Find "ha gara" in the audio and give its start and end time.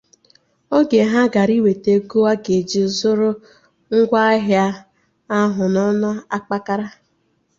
1.11-1.53